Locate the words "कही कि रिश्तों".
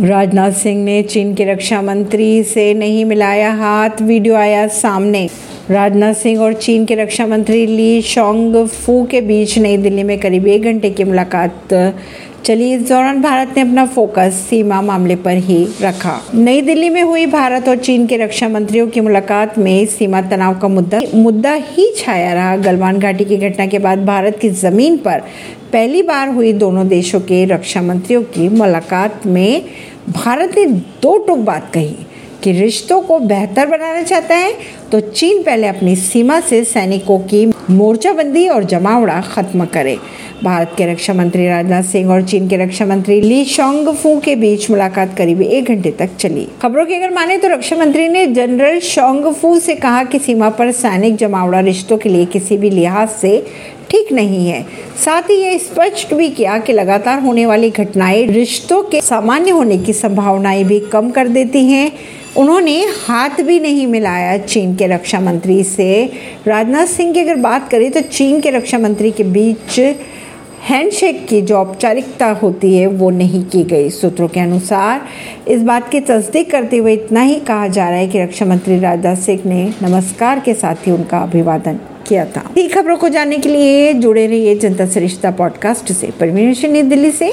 31.74-33.00